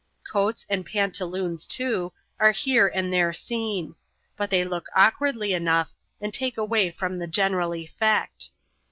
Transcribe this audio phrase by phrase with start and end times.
[0.27, 3.93] Coats and pantaloons, too, are here and there seen;
[4.35, 8.49] but they look awkwardly enough, and take away from the general effect.